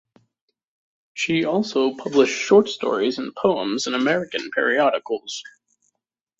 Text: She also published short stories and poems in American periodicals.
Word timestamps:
She 1.13 1.45
also 1.45 1.93
published 1.95 2.35
short 2.35 2.69
stories 2.69 3.19
and 3.19 3.35
poems 3.35 3.85
in 3.85 3.93
American 3.93 4.49
periodicals. 4.49 5.43